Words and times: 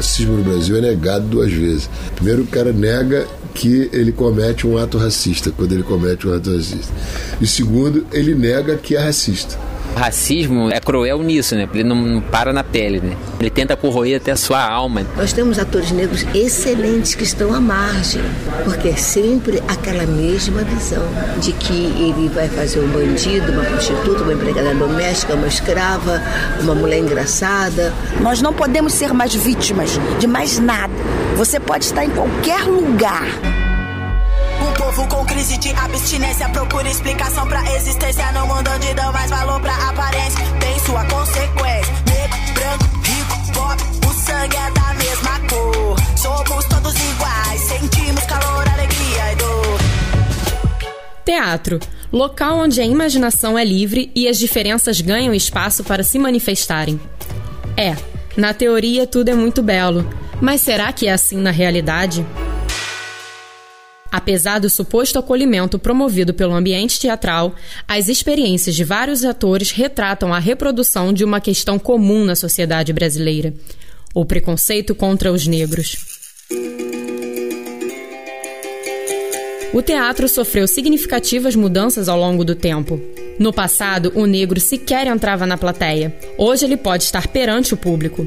racismo 0.00 0.38
no 0.38 0.42
Brasil 0.42 0.78
é 0.78 0.80
negado 0.80 1.26
duas 1.26 1.52
vezes. 1.52 1.90
Primeiro, 2.14 2.42
o 2.42 2.46
cara 2.46 2.72
nega 2.72 3.26
que 3.54 3.90
ele 3.92 4.10
comete 4.10 4.66
um 4.66 4.78
ato 4.78 4.96
racista, 4.96 5.50
quando 5.50 5.72
ele 5.72 5.82
comete 5.82 6.26
um 6.26 6.34
ato 6.34 6.56
racista. 6.56 6.92
E 7.40 7.46
segundo, 7.46 8.06
ele 8.10 8.34
nega 8.34 8.76
que 8.76 8.96
é 8.96 8.98
racista. 8.98 9.58
O 9.94 9.98
racismo 9.98 10.70
é 10.70 10.80
cruel 10.80 11.22
nisso, 11.22 11.54
né? 11.54 11.68
Ele 11.74 11.84
não, 11.84 11.96
não, 11.96 12.20
para 12.20 12.52
na 12.52 12.64
pele, 12.64 13.00
né? 13.00 13.16
Ele 13.38 13.50
tenta 13.50 13.76
corroer 13.76 14.16
até 14.16 14.30
a 14.32 14.36
sua 14.36 14.62
alma. 14.62 15.06
Nós 15.16 15.32
temos 15.32 15.58
atores 15.58 15.90
negros 15.90 16.24
excelentes 16.34 17.14
que 17.14 17.24
estão 17.24 17.52
à 17.52 17.60
margem, 17.60 18.22
porque 18.64 18.88
é 18.88 18.96
sempre 18.96 19.62
aquela 19.68 20.06
mesma 20.06 20.62
visão 20.62 21.02
de 21.40 21.52
que 21.52 21.72
ele 21.72 22.30
vai 22.32 22.48
fazer 22.48 22.80
um 22.80 22.88
bandido, 22.88 23.52
uma 23.52 23.64
prostituta, 23.64 24.22
uma 24.22 24.32
empregada 24.32 24.74
doméstica, 24.74 25.34
uma 25.34 25.48
escrava, 25.48 26.22
uma 26.60 26.74
mulher 26.74 26.98
engraçada. 26.98 27.92
Nós 28.20 28.40
não 28.40 28.52
podemos 28.52 28.92
ser 28.92 29.12
mais 29.12 29.34
vítimas 29.34 29.98
de 30.18 30.26
mais 30.26 30.58
nada. 30.58 30.92
Você 31.36 31.58
pode 31.58 31.84
estar 31.84 32.04
em 32.04 32.10
qualquer 32.10 32.62
lugar 32.64 33.26
povo 34.90 35.06
com 35.06 35.24
crise 35.24 35.56
de 35.58 35.70
abstinência 35.70 36.48
procura 36.48 36.88
explicação 36.88 37.46
pra 37.46 37.62
existência 37.76 38.32
no 38.32 38.46
mundo 38.46 38.68
onde 38.74 38.92
dão 38.94 39.12
mais 39.12 39.30
valor 39.30 39.60
pra 39.60 39.72
aparência. 39.88 40.40
Tem 40.58 40.78
sua 40.80 41.04
consequência. 41.04 41.94
Negro, 42.06 42.54
branco, 42.54 42.84
rico, 43.04 43.52
pobre, 43.52 43.84
o 44.08 44.12
sangue 44.12 44.56
é 44.56 44.70
da 44.72 44.94
mesma 44.94 45.40
cor. 45.48 45.96
Somos 46.16 46.64
todos 46.64 46.94
iguais, 46.94 47.60
sentimos 47.60 48.24
calor, 48.24 48.68
alegria 48.68 49.32
e 49.32 49.36
dor. 49.36 49.78
Teatro 51.24 51.78
local 52.12 52.58
onde 52.58 52.80
a 52.80 52.84
imaginação 52.84 53.56
é 53.56 53.64
livre 53.64 54.10
e 54.12 54.26
as 54.26 54.38
diferenças 54.38 55.00
ganham 55.00 55.32
espaço 55.32 55.84
para 55.84 56.02
se 56.02 56.18
manifestarem. 56.18 57.00
É, 57.76 57.94
na 58.36 58.52
teoria 58.52 59.06
tudo 59.06 59.28
é 59.28 59.34
muito 59.34 59.62
belo, 59.62 60.04
mas 60.40 60.60
será 60.60 60.92
que 60.92 61.06
é 61.06 61.12
assim 61.12 61.36
na 61.36 61.52
realidade? 61.52 62.26
Apesar 64.10 64.58
do 64.58 64.68
suposto 64.68 65.18
acolhimento 65.18 65.78
promovido 65.78 66.34
pelo 66.34 66.54
ambiente 66.54 66.98
teatral, 66.98 67.54
as 67.86 68.08
experiências 68.08 68.74
de 68.74 68.82
vários 68.82 69.24
atores 69.24 69.70
retratam 69.70 70.34
a 70.34 70.38
reprodução 70.38 71.12
de 71.12 71.24
uma 71.24 71.40
questão 71.40 71.78
comum 71.78 72.24
na 72.24 72.34
sociedade 72.34 72.92
brasileira: 72.92 73.54
o 74.12 74.24
preconceito 74.24 74.94
contra 74.94 75.32
os 75.32 75.46
negros. 75.46 75.96
O 79.72 79.80
teatro 79.80 80.28
sofreu 80.28 80.66
significativas 80.66 81.54
mudanças 81.54 82.08
ao 82.08 82.18
longo 82.18 82.44
do 82.44 82.56
tempo. 82.56 83.00
No 83.38 83.52
passado, 83.52 84.10
o 84.16 84.26
negro 84.26 84.58
sequer 84.58 85.06
entrava 85.06 85.46
na 85.46 85.56
plateia. 85.56 86.14
Hoje 86.36 86.64
ele 86.64 86.76
pode 86.76 87.04
estar 87.04 87.28
perante 87.28 87.72
o 87.72 87.76
público. 87.76 88.26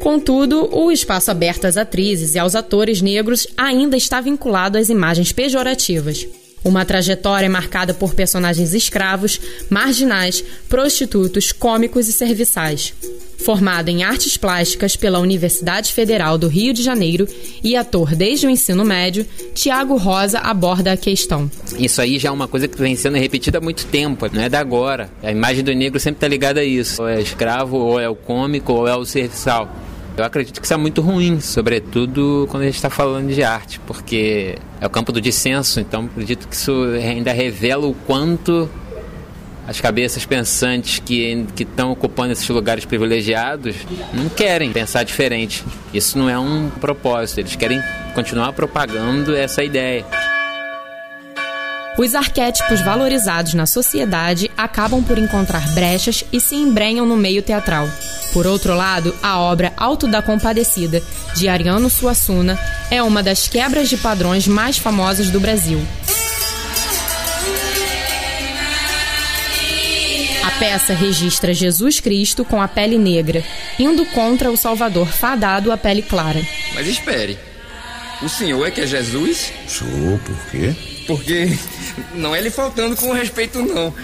Contudo, 0.00 0.68
o 0.72 0.92
espaço 0.92 1.30
aberto 1.30 1.64
às 1.64 1.76
atrizes 1.76 2.34
e 2.34 2.38
aos 2.38 2.54
atores 2.54 3.00
negros 3.00 3.46
ainda 3.56 3.96
está 3.96 4.20
vinculado 4.20 4.76
às 4.76 4.88
imagens 4.88 5.32
pejorativas. 5.32 6.26
Uma 6.64 6.84
trajetória 6.84 7.48
marcada 7.48 7.92
por 7.92 8.14
personagens 8.14 8.72
escravos, 8.72 9.38
marginais, 9.68 10.42
prostitutos, 10.66 11.52
cômicos 11.52 12.08
e 12.08 12.12
serviçais. 12.12 12.94
Formado 13.44 13.90
em 13.90 14.02
artes 14.02 14.38
plásticas 14.38 14.96
pela 14.96 15.18
Universidade 15.18 15.92
Federal 15.92 16.38
do 16.38 16.48
Rio 16.48 16.72
de 16.72 16.82
Janeiro 16.82 17.28
e 17.62 17.76
ator 17.76 18.14
desde 18.14 18.46
o 18.46 18.50
ensino 18.50 18.82
médio, 18.82 19.26
Tiago 19.54 19.98
Rosa 19.98 20.38
aborda 20.38 20.92
a 20.92 20.96
questão. 20.96 21.50
Isso 21.78 22.00
aí 22.00 22.18
já 22.18 22.30
é 22.30 22.32
uma 22.32 22.48
coisa 22.48 22.66
que 22.66 22.78
vem 22.78 22.96
sendo 22.96 23.18
repetida 23.18 23.58
há 23.58 23.60
muito 23.60 23.84
tempo, 23.86 24.26
não 24.32 24.40
é 24.40 24.48
da 24.48 24.60
agora. 24.60 25.10
A 25.22 25.30
imagem 25.30 25.62
do 25.62 25.74
negro 25.74 26.00
sempre 26.00 26.16
está 26.16 26.28
ligada 26.28 26.60
a 26.60 26.64
isso. 26.64 27.02
Ou 27.02 27.08
é 27.08 27.20
escravo, 27.20 27.76
ou 27.76 28.00
é 28.00 28.08
o 28.08 28.16
cômico, 28.16 28.72
ou 28.72 28.88
é 28.88 28.96
o 28.96 29.04
serviçal. 29.04 29.70
Eu 30.16 30.24
acredito 30.24 30.60
que 30.60 30.66
isso 30.66 30.74
é 30.74 30.76
muito 30.76 31.00
ruim, 31.02 31.40
sobretudo 31.40 32.46
quando 32.48 32.62
a 32.62 32.66
gente 32.66 32.76
está 32.76 32.88
falando 32.88 33.32
de 33.32 33.42
arte, 33.42 33.80
porque 33.80 34.56
é 34.80 34.86
o 34.86 34.90
campo 34.90 35.10
do 35.10 35.20
dissenso, 35.20 35.80
então 35.80 36.04
acredito 36.04 36.46
que 36.46 36.54
isso 36.54 36.72
ainda 36.94 37.32
revela 37.32 37.86
o 37.86 37.94
quanto 37.94 38.70
as 39.66 39.80
cabeças 39.80 40.24
pensantes 40.24 41.00
que 41.00 41.46
estão 41.58 41.90
ocupando 41.90 42.32
esses 42.32 42.48
lugares 42.48 42.84
privilegiados 42.84 43.74
não 44.12 44.28
querem 44.28 44.72
pensar 44.72 45.02
diferente. 45.02 45.64
Isso 45.92 46.16
não 46.16 46.30
é 46.30 46.38
um 46.38 46.70
propósito, 46.70 47.40
eles 47.40 47.56
querem 47.56 47.82
continuar 48.14 48.52
propagando 48.52 49.34
essa 49.34 49.64
ideia. 49.64 50.04
Os 51.98 52.14
arquétipos 52.14 52.80
valorizados 52.82 53.54
na 53.54 53.66
sociedade 53.66 54.50
acabam 54.56 55.02
por 55.02 55.18
encontrar 55.18 55.66
brechas 55.74 56.24
e 56.32 56.40
se 56.40 56.54
embrenham 56.54 57.06
no 57.06 57.16
meio 57.16 57.42
teatral. 57.42 57.88
Por 58.34 58.48
outro 58.48 58.74
lado, 58.74 59.14
a 59.22 59.38
obra 59.38 59.72
Alto 59.76 60.08
da 60.08 60.20
Compadecida, 60.20 61.00
de 61.36 61.48
Ariano 61.48 61.88
Suassuna, 61.88 62.58
é 62.90 63.00
uma 63.00 63.22
das 63.22 63.46
quebras 63.46 63.88
de 63.88 63.96
padrões 63.96 64.48
mais 64.48 64.76
famosas 64.76 65.30
do 65.30 65.38
Brasil. 65.38 65.80
A 70.42 70.50
peça 70.58 70.94
registra 70.94 71.54
Jesus 71.54 72.00
Cristo 72.00 72.44
com 72.44 72.60
a 72.60 72.66
pele 72.66 72.98
negra, 72.98 73.44
indo 73.78 74.04
contra 74.06 74.50
o 74.50 74.56
Salvador 74.56 75.06
fadado 75.06 75.70
à 75.70 75.76
pele 75.76 76.02
clara. 76.02 76.44
Mas 76.74 76.88
espere, 76.88 77.38
o 78.20 78.28
senhor 78.28 78.66
é 78.66 78.70
que 78.72 78.80
é 78.80 78.86
Jesus? 78.86 79.52
Sou, 79.68 79.86
por 80.24 80.50
quê? 80.50 80.74
Porque 81.06 81.56
não 82.14 82.34
é 82.34 82.40
lhe 82.40 82.50
faltando 82.50 82.96
com 82.96 83.12
respeito, 83.12 83.62
não. 83.62 83.94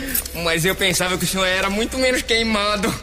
Mas 0.45 0.65
eu 0.65 0.77
pensava 0.77 1.19
que 1.19 1.25
o 1.25 1.27
senhor 1.27 1.47
era 1.47 1.69
muito 1.69 1.99
menos 1.99 2.23
queimado. 2.23 2.95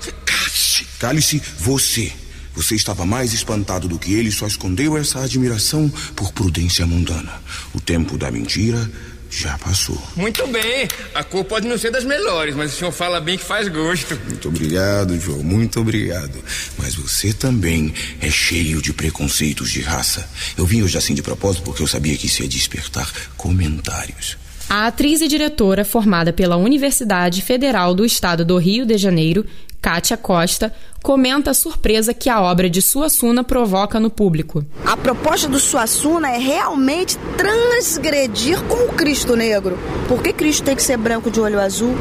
Cale-se, 0.99 1.41
você. 1.59 2.11
Você 2.55 2.75
estava 2.75 3.05
mais 3.05 3.33
espantado 3.33 3.87
do 3.87 3.99
que 3.99 4.13
ele 4.13 4.31
só 4.31 4.47
escondeu 4.47 4.97
essa 4.97 5.23
admiração 5.23 5.91
por 6.15 6.31
prudência 6.31 6.87
mundana. 6.87 7.39
O 7.73 7.79
tempo 7.79 8.17
da 8.17 8.31
mentira 8.31 8.89
já 9.29 9.57
passou. 9.57 10.01
Muito 10.15 10.45
bem. 10.47 10.87
A 11.13 11.23
cor 11.23 11.43
pode 11.43 11.67
não 11.67 11.77
ser 11.77 11.91
das 11.91 12.03
melhores, 12.03 12.55
mas 12.55 12.73
o 12.73 12.77
senhor 12.77 12.91
fala 12.91 13.21
bem 13.21 13.37
que 13.37 13.43
faz 13.43 13.67
gosto. 13.67 14.19
Muito 14.27 14.47
obrigado, 14.47 15.19
João. 15.19 15.43
Muito 15.43 15.79
obrigado. 15.79 16.43
Mas 16.77 16.95
você 16.95 17.33
também 17.33 17.93
é 18.19 18.29
cheio 18.29 18.81
de 18.81 18.93
preconceitos 18.93 19.69
de 19.69 19.81
raça. 19.81 20.27
Eu 20.57 20.65
vim 20.65 20.81
hoje 20.81 20.97
assim 20.97 21.13
de 21.13 21.21
propósito 21.21 21.63
porque 21.63 21.83
eu 21.83 21.87
sabia 21.87 22.17
que 22.17 22.27
isso 22.27 22.41
ia 22.41 22.47
despertar 22.47 23.11
comentários. 23.35 24.37
A 24.69 24.87
atriz 24.87 25.21
e 25.21 25.29
diretora 25.29 25.85
formada 25.85 26.33
pela 26.33 26.57
Universidade 26.57 27.41
Federal 27.41 27.95
do 27.95 28.03
Estado 28.03 28.43
do 28.43 28.57
Rio 28.57 28.85
de 28.85 28.97
Janeiro, 28.97 29.45
Kátia 29.81 30.17
Costa, 30.17 30.73
comenta 31.03 31.51
a 31.51 31.53
surpresa 31.53 32.13
que 32.13 32.29
a 32.29 32.41
obra 32.41 32.69
de 32.69 32.81
Suassuna 32.81 33.43
provoca 33.43 33.99
no 33.99 34.09
público. 34.09 34.65
A 34.85 34.97
proposta 34.97 35.47
do 35.47 35.59
Suassuna 35.59 36.31
é 36.31 36.37
realmente 36.37 37.17
transgredir 37.37 38.61
com 38.63 38.85
o 38.85 38.93
Cristo 38.93 39.35
negro. 39.35 39.77
Por 40.07 40.21
que 40.21 40.33
Cristo 40.33 40.63
tem 40.63 40.75
que 40.75 40.83
ser 40.83 40.97
branco 40.97 41.31
de 41.31 41.39
olho 41.39 41.59
azul? 41.59 41.95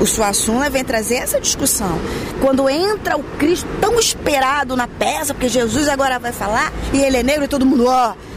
O 0.00 0.06
Suassuna 0.06 0.68
vem 0.68 0.84
trazer 0.84 1.16
essa 1.16 1.40
discussão. 1.40 1.98
Quando 2.40 2.68
entra 2.68 3.16
o 3.16 3.22
Cristo 3.38 3.68
tão 3.80 3.98
esperado 3.98 4.76
na 4.76 4.88
peça, 4.88 5.32
porque 5.32 5.48
Jesus 5.48 5.88
agora 5.88 6.18
vai 6.18 6.32
falar, 6.32 6.72
e 6.92 6.98
ele 6.98 7.18
é 7.18 7.22
negro 7.22 7.44
e 7.44 7.48
todo 7.48 7.64
mundo, 7.64 7.86
ó, 7.86 8.10
oh, 8.12 8.33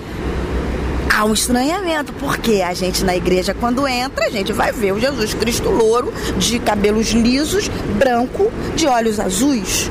há 1.18 1.26
um 1.26 1.34
estranhamento, 1.34 2.14
porque 2.14 2.62
a 2.62 2.76
gente 2.76 3.04
na 3.04 3.16
igreja, 3.16 3.52
quando 3.52 3.88
entra, 3.88 4.28
a 4.28 4.30
gente 4.30 4.54
vai 4.54 4.72
ver 4.72 4.94
o 4.94 5.00
Jesus 5.00 5.34
Cristo 5.34 5.68
louro, 5.68 6.14
de 6.38 6.60
cabelos 6.60 7.08
lisos, 7.08 7.68
branco, 7.98 8.52
de 8.76 8.86
olhos 8.86 9.20
azuis. 9.20 9.90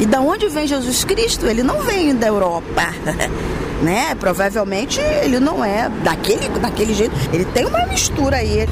E 0.00 0.06
da 0.06 0.20
onde 0.20 0.48
vem 0.48 0.66
Jesus 0.66 1.04
Cristo? 1.04 1.46
Ele 1.46 1.62
não 1.62 1.82
vem 1.82 2.16
da 2.16 2.28
Europa. 2.28 2.94
né? 3.84 4.14
Provavelmente 4.14 4.98
ele 5.22 5.38
não 5.38 5.62
é 5.62 5.90
daquele, 6.02 6.48
daquele 6.48 6.94
jeito. 6.94 7.14
Ele 7.30 7.44
tem 7.44 7.66
uma 7.66 7.84
mistura 7.86 8.36
aí. 8.36 8.66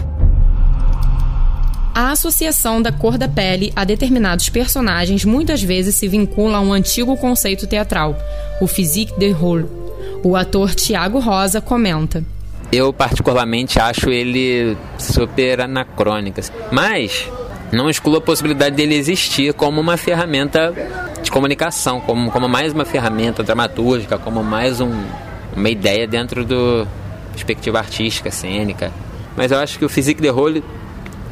A 1.95 2.13
associação 2.13 2.81
da 2.81 2.91
cor 2.91 3.19
da 3.19 3.29
pele 3.29 3.71
a 3.77 3.85
determinados 3.85 4.49
personagens 4.49 5.27
muitas 5.27 5.63
vezes 5.63 5.95
se 5.95 6.09
vincula 6.09 6.57
a 6.57 6.61
um 6.63 6.73
antigo 6.73 7.15
conceito 7.19 7.67
teatral, 7.67 8.17
o 8.63 8.67
physique 8.67 9.19
de 9.19 9.31
rôle, 9.31 9.80
o 10.23 10.37
ator 10.37 10.75
Tiago 10.75 11.19
Rosa 11.19 11.61
comenta. 11.61 12.25
Eu 12.73 12.93
particularmente 12.93 13.81
acho 13.81 14.11
ele 14.11 14.77
super 14.99 15.63
anacrônico, 15.63 16.41
mas 16.71 17.29
não 17.73 17.91
excluo 17.91 18.17
a 18.17 18.21
possibilidade 18.21 18.77
dele 18.77 18.95
existir 18.95 19.53
como 19.55 19.81
uma 19.81 19.97
ferramenta 19.97 20.73
de 21.23 21.31
comunicação, 21.31 22.01
como, 22.01 22.31
como 22.31 22.49
mais 22.49 22.73
uma 22.73 22.85
ferramenta 22.85 23.43
dramatúrgica, 23.43 24.19
como 24.19 24.43
mais 24.43 24.81
um, 24.81 24.93
uma 25.57 25.69
ideia 25.69 26.07
dentro 26.07 26.45
do 26.45 26.87
perspectiva 27.33 27.79
artística, 27.79 28.31
cênica. 28.31 28.93
Mas 29.37 29.51
eu 29.51 29.59
acho 29.59 29.79
que 29.79 29.85
o 29.85 29.89
physique 29.89 30.21
de 30.21 30.29
rôle 30.29 30.63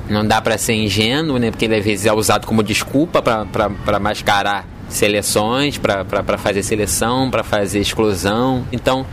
não 0.09 0.27
dá 0.27 0.41
para 0.41 0.57
ser 0.57 0.75
ingênuo, 0.75 1.39
né? 1.39 1.51
Porque 1.51 1.67
ele 1.67 1.77
às 1.77 1.85
vezes 1.85 2.07
é 2.07 2.13
usado 2.13 2.47
como 2.47 2.63
desculpa 2.63 3.23
para 3.23 4.01
mascarar 4.01 4.65
seleções, 4.89 5.79
para 5.79 6.39
fazer 6.39 6.63
seleção, 6.63 7.31
para 7.31 7.45
fazer 7.45 7.81
exclusão. 7.81 8.65
Então, 8.73 9.07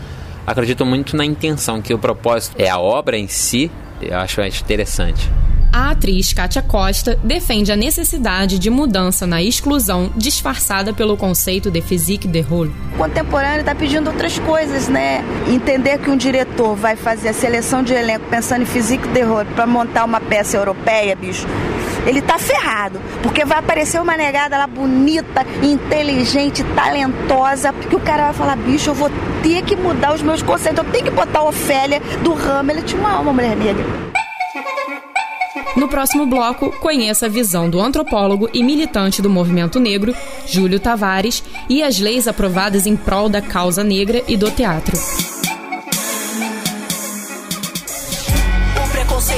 acredito 0.46 0.86
muito 0.86 1.16
na 1.16 1.26
intenção, 1.26 1.82
que 1.82 1.94
o 1.94 2.00
propósito 2.00 2.56
é 2.58 2.70
a 2.70 2.80
obra 2.80 3.18
em 3.18 3.28
si, 3.28 3.70
eu 4.02 4.18
acho 4.18 4.42
interessante. 4.42 5.30
A 5.74 5.92
atriz 5.92 6.32
Kátia 6.32 6.62
Costa 6.62 7.20
defende 7.22 7.70
a 7.70 7.76
necessidade 7.76 8.58
de 8.58 8.70
mudança 8.70 9.28
na 9.28 9.44
exclusão 9.44 10.10
disfarçada 10.16 10.94
pelo 10.94 11.18
conceito 11.18 11.70
de 11.70 11.82
physique 11.82 12.30
de 12.30 12.40
rôle. 12.40 12.74
O 12.94 12.98
contemporâneo 12.98 13.60
está 13.60 13.76
pedindo 13.76 14.10
outras 14.10 14.40
coisas, 14.40 14.88
né? 14.88 15.22
Entender 15.50 15.98
que 15.98 16.10
um 16.10 16.16
diretor 16.16 16.78
vai 16.78 16.96
fazer 16.96 17.28
a 17.28 17.34
seleção 17.34 17.84
de 17.84 17.94
elenco 17.94 18.26
pensando 18.30 18.62
em 18.62 18.66
physique 18.66 19.06
de 19.10 19.22
rôle 19.24 19.50
para 19.54 19.68
montar 19.68 20.06
uma 20.06 20.22
peça 20.22 20.56
europeia, 20.56 21.14
bicho, 21.14 21.46
ele 22.06 22.22
tá 22.22 22.38
ferrado. 22.38 23.00
Porque 23.22 23.46
vai 23.46 23.60
aparecer 23.60 24.02
uma 24.02 24.16
negada 24.16 24.58
lá 24.58 24.68
bonita, 24.68 25.46
inteligente, 25.62 26.64
talentosa, 26.76 27.74
que 27.74 27.96
o 27.96 28.00
cara 28.00 28.26
vai 28.26 28.34
falar, 28.34 28.56
bicho, 28.56 28.90
eu 28.90 28.94
vou 28.94 29.10
ter 29.42 29.64
que 29.64 29.76
mudar 29.76 30.14
os 30.14 30.22
meus 30.22 30.42
conceitos, 30.42 30.84
eu 30.84 30.92
tenho 30.92 31.06
que 31.06 31.12
botar 31.12 31.40
a 31.40 31.44
Ofélia 31.44 32.02
do 32.24 32.34
Hamlet, 32.34 32.96
uma, 32.96 33.20
uma 33.20 33.34
mulher 33.34 33.56
negra. 33.56 33.86
No 35.76 35.90
próximo 35.90 36.26
bloco, 36.26 36.72
conheça 36.80 37.26
a 37.26 37.30
visão 37.30 37.70
do 37.70 37.82
antropólogo 37.82 38.50
e 38.54 38.64
militante 38.64 39.22
do 39.22 39.30
movimento 39.30 39.80
negro, 39.80 40.16
Júlio 40.48 40.80
Tavares, 40.80 41.44
e 41.70 41.84
as 41.84 42.00
leis 42.00 42.28
aprovadas 42.28 42.86
em 42.86 42.96
prol 42.96 43.28
da 43.28 43.42
causa 43.42 43.84
negra 43.84 44.24
e 44.28 44.38
do 44.38 44.50
teatro. 44.50 44.96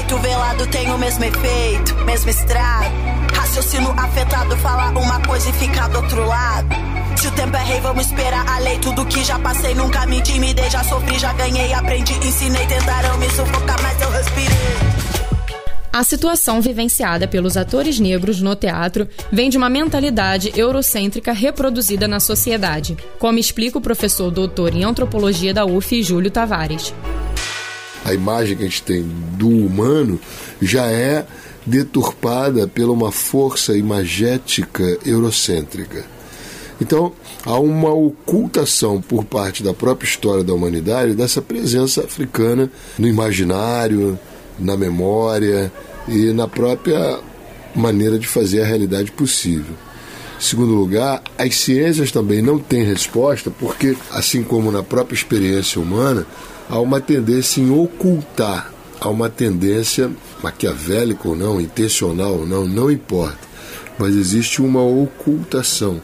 Preconceito 0.08 0.18
velado 0.20 0.68
tem 0.68 0.92
o 0.92 0.98
mesmo 0.98 1.24
efeito, 1.24 1.96
mesmo 2.06 2.30
estrago. 2.30 2.96
Raciocínio 3.34 3.92
afetado, 3.92 4.56
falar 4.58 4.98
uma 4.98 5.20
coisa 5.22 5.50
e 5.50 5.54
ficar 5.54 5.90
do 5.90 5.98
outro 5.98 6.26
lado. 6.26 6.70
Se 7.18 7.28
o 7.28 7.32
tempo 7.32 7.56
é 7.56 7.64
rei, 7.64 7.82
vamos 7.82 8.06
esperar 8.06 8.48
a 8.48 8.60
lei. 8.60 8.80
Tudo 8.80 9.06
que 9.06 9.24
já 9.24 9.38
passei, 9.40 9.76
nunca 9.76 10.06
me 10.06 10.18
intimidei. 10.18 10.70
Já 10.70 10.84
sofri, 10.84 11.20
já 11.20 11.34
ganhei, 11.34 11.74
aprendi, 11.74 12.14
ensinei. 12.26 12.66
Tentaram 12.68 13.18
me 13.18 13.30
sufocar, 13.30 13.82
mas 13.82 14.02
eu 14.02 14.12
respirei. 14.12 14.78
A 15.92 16.04
situação 16.04 16.62
vivenciada 16.62 17.28
pelos 17.28 17.58
atores 17.58 18.00
negros 18.00 18.40
no 18.40 18.56
teatro 18.56 19.08
vem 19.32 19.50
de 19.50 19.58
uma 19.58 19.70
mentalidade 19.70 20.52
eurocêntrica 20.56 21.34
reproduzida 21.34 22.08
na 22.08 22.20
sociedade, 22.20 22.96
como 23.18 23.40
explica 23.40 23.80
o 23.80 23.82
professor 23.82 24.30
doutor 24.30 24.76
em 24.76 24.84
antropologia 24.84 25.54
da 25.54 25.66
UF, 25.66 26.04
Júlio 26.04 26.30
Tavares. 26.30 26.94
A 28.08 28.14
imagem 28.14 28.56
que 28.56 28.64
a 28.64 28.66
gente 28.66 28.84
tem 28.84 29.04
do 29.38 29.50
humano 29.50 30.18
já 30.62 30.86
é 30.86 31.28
deturpada 31.66 32.66
pela 32.66 32.94
uma 32.94 33.12
força 33.12 33.78
imagética 33.78 34.98
eurocêntrica. 35.06 36.06
Então, 36.80 37.12
há 37.46 37.60
uma 37.60 37.92
ocultação 37.92 39.02
por 39.02 39.26
parte 39.26 39.62
da 39.62 39.74
própria 39.74 40.08
história 40.08 40.42
da 40.42 40.54
humanidade 40.54 41.16
dessa 41.16 41.42
presença 41.42 42.06
africana 42.06 42.72
no 42.98 43.10
imaginário, 43.10 44.18
na 44.58 44.78
memória 44.78 45.70
e 46.08 46.32
na 46.32 46.48
própria 46.48 47.20
maneira 47.76 48.18
de 48.18 48.26
fazer 48.26 48.62
a 48.62 48.66
realidade 48.66 49.12
possível. 49.12 49.76
Segundo 50.40 50.74
lugar, 50.74 51.22
as 51.38 51.56
ciências 51.56 52.12
também 52.12 52.42
não 52.42 52.60
têm 52.60 52.84
resposta, 52.84 53.50
porque, 53.50 53.98
assim 54.12 54.44
como 54.44 54.72
na 54.72 54.84
própria 54.84 55.16
experiência 55.16 55.82
humana, 55.82 56.28
há 56.70 56.80
uma 56.80 57.02
tendência 57.02 57.60
em 57.60 57.72
ocultar, 57.72 58.72
há 59.00 59.10
uma 59.10 59.30
tendência 59.30 60.12
maquiavélica 60.44 61.28
ou 61.28 61.36
não, 61.36 61.60
intencional 61.60 62.34
ou 62.34 62.46
não, 62.46 62.68
não 62.68 62.92
importa, 62.92 63.40
mas 63.98 64.16
existe 64.16 64.62
uma 64.62 64.84
ocultação 64.84 66.00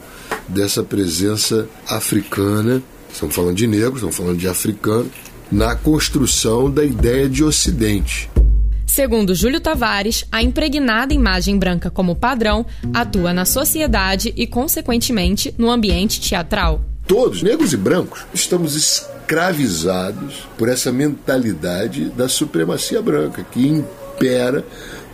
dessa 0.48 0.82
presença 0.82 1.68
africana, 1.88 2.82
estamos 3.12 3.34
falando 3.34 3.56
de 3.56 3.68
negros, 3.68 3.96
estamos 3.96 4.16
falando 4.16 4.38
de 4.38 4.48
africano, 4.48 5.10
na 5.50 5.76
construção 5.76 6.68
da 6.68 6.84
ideia 6.84 7.28
de 7.28 7.44
Ocidente. 7.44 8.28
Segundo 8.94 9.34
Júlio 9.34 9.60
Tavares, 9.60 10.24
a 10.30 10.40
impregnada 10.40 11.12
imagem 11.12 11.58
branca 11.58 11.90
como 11.90 12.14
padrão 12.14 12.64
atua 12.92 13.32
na 13.32 13.44
sociedade 13.44 14.32
e, 14.36 14.46
consequentemente, 14.46 15.52
no 15.58 15.68
ambiente 15.68 16.20
teatral. 16.20 16.80
Todos, 17.04 17.42
negros 17.42 17.72
e 17.72 17.76
brancos, 17.76 18.24
estamos 18.32 18.76
escravizados 18.76 20.46
por 20.56 20.68
essa 20.68 20.92
mentalidade 20.92 22.04
da 22.10 22.28
supremacia 22.28 23.02
branca 23.02 23.42
que 23.42 23.66
impera 23.66 24.64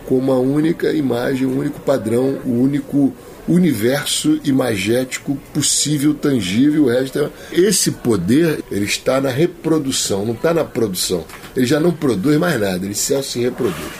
como 0.05 0.31
a 0.31 0.39
única 0.39 0.93
imagem, 0.93 1.47
o 1.47 1.57
único 1.57 1.79
padrão, 1.79 2.37
o 2.45 2.51
único 2.61 3.11
universo 3.47 4.39
imagético 4.43 5.35
possível, 5.53 6.13
tangível. 6.13 6.85
O. 6.85 7.31
Esse 7.51 7.91
poder 7.91 8.63
ele 8.71 8.85
está 8.85 9.19
na 9.19 9.29
reprodução, 9.29 10.25
não 10.25 10.33
está 10.33 10.53
na 10.53 10.63
produção. 10.63 11.25
Ele 11.55 11.65
já 11.65 11.79
não 11.79 11.91
produz 11.91 12.37
mais 12.37 12.59
nada, 12.59 12.85
ele 12.85 12.95
só 12.95 13.21
se 13.21 13.39
reproduz. 13.39 13.91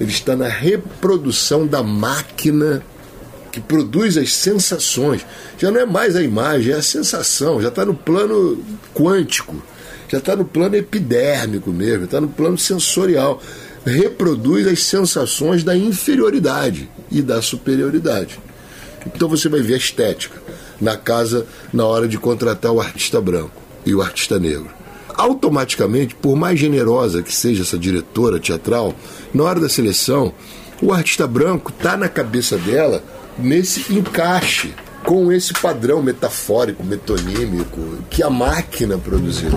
Ele 0.00 0.10
está 0.10 0.34
na 0.34 0.48
reprodução 0.48 1.66
da 1.66 1.82
máquina 1.82 2.82
que 3.52 3.60
produz 3.60 4.16
as 4.16 4.32
sensações. 4.32 5.24
Já 5.56 5.70
não 5.70 5.80
é 5.80 5.86
mais 5.86 6.16
a 6.16 6.22
imagem, 6.22 6.72
é 6.72 6.76
a 6.76 6.82
sensação, 6.82 7.62
já 7.62 7.68
está 7.68 7.84
no 7.84 7.94
plano 7.94 8.58
quântico, 8.92 9.62
já 10.08 10.18
está 10.18 10.34
no 10.34 10.44
plano 10.44 10.74
epidérmico 10.74 11.70
mesmo, 11.70 12.04
está 12.04 12.20
no 12.20 12.28
plano 12.28 12.58
sensorial. 12.58 13.40
Reproduz 13.86 14.66
as 14.66 14.82
sensações 14.82 15.62
da 15.62 15.76
inferioridade 15.76 16.88
e 17.10 17.22
da 17.22 17.40
superioridade. 17.42 18.40
Então 19.06 19.28
você 19.28 19.48
vai 19.48 19.60
ver 19.60 19.74
a 19.74 19.78
estética 19.78 20.40
na 20.80 20.96
casa 20.96 21.46
na 21.72 21.84
hora 21.86 22.08
de 22.08 22.18
contratar 22.18 22.72
o 22.72 22.80
artista 22.80 23.20
branco 23.20 23.62
e 23.84 23.94
o 23.94 24.02
artista 24.02 24.38
negro. 24.38 24.70
Automaticamente, 25.16 26.14
por 26.14 26.36
mais 26.36 26.58
generosa 26.58 27.22
que 27.22 27.34
seja 27.34 27.62
essa 27.62 27.78
diretora 27.78 28.40
teatral, 28.40 28.94
na 29.32 29.44
hora 29.44 29.60
da 29.60 29.68
seleção, 29.68 30.32
o 30.82 30.92
artista 30.92 31.26
branco 31.26 31.70
está 31.70 31.96
na 31.96 32.08
cabeça 32.08 32.56
dela 32.58 33.02
nesse 33.38 33.92
encaixe 33.92 34.74
com 35.04 35.30
esse 35.30 35.52
padrão 35.52 36.02
metafórico, 36.02 36.82
metonímico 36.82 37.98
que 38.10 38.22
a 38.22 38.30
máquina 38.30 38.98
produziu. 38.98 39.50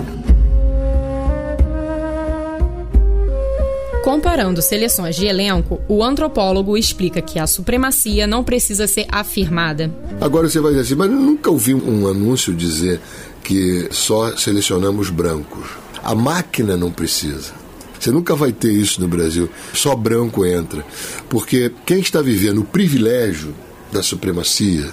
Comparando 4.08 4.62
seleções 4.62 5.16
de 5.16 5.26
elenco, 5.26 5.82
o 5.86 6.02
antropólogo 6.02 6.78
explica 6.78 7.20
que 7.20 7.38
a 7.38 7.46
supremacia 7.46 8.26
não 8.26 8.42
precisa 8.42 8.86
ser 8.86 9.06
afirmada. 9.12 9.94
Agora 10.18 10.48
você 10.48 10.58
vai 10.60 10.70
dizer 10.70 10.84
assim, 10.84 10.94
mas 10.94 11.10
eu 11.10 11.18
nunca 11.18 11.50
ouvi 11.50 11.74
um 11.74 12.08
anúncio 12.08 12.54
dizer 12.54 13.02
que 13.44 13.86
só 13.90 14.34
selecionamos 14.34 15.10
brancos. 15.10 15.68
A 16.02 16.14
máquina 16.14 16.74
não 16.74 16.90
precisa. 16.90 17.52
Você 18.00 18.10
nunca 18.10 18.34
vai 18.34 18.50
ter 18.50 18.72
isso 18.72 18.98
no 18.98 19.06
Brasil. 19.06 19.46
Só 19.74 19.94
branco 19.94 20.46
entra. 20.46 20.82
Porque 21.28 21.70
quem 21.84 21.98
está 21.98 22.22
vivendo 22.22 22.62
o 22.62 22.64
privilégio 22.64 23.54
da 23.92 24.02
supremacia 24.02 24.90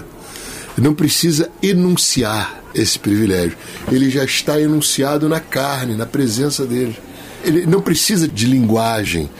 não 0.76 0.92
precisa 0.92 1.50
enunciar 1.62 2.62
esse 2.74 2.98
privilégio. 2.98 3.56
Ele 3.90 4.10
já 4.10 4.24
está 4.24 4.60
enunciado 4.60 5.26
na 5.26 5.40
carne, 5.40 5.96
na 5.96 6.04
presença 6.04 6.66
dele 6.66 6.94
ele 7.42 7.66
não 7.66 7.80
precisa 7.80 8.26
de 8.26 8.46
linguagem. 8.46 9.30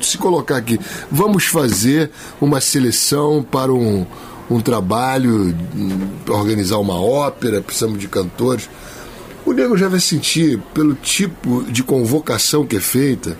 Se 0.00 0.18
colocar 0.18 0.56
aqui, 0.56 0.78
vamos 1.10 1.44
fazer 1.44 2.10
uma 2.40 2.60
seleção 2.60 3.42
para 3.42 3.72
um, 3.72 4.06
um 4.50 4.60
trabalho, 4.60 5.56
organizar 6.28 6.78
uma 6.78 7.00
ópera, 7.00 7.60
precisamos 7.60 7.98
de 7.98 8.08
cantores. 8.08 8.68
O 9.44 9.52
nego 9.52 9.76
já 9.76 9.88
vai 9.88 10.00
sentir, 10.00 10.60
pelo 10.74 10.94
tipo 10.94 11.64
de 11.64 11.82
convocação 11.82 12.66
que 12.66 12.76
é 12.76 12.80
feita, 12.80 13.38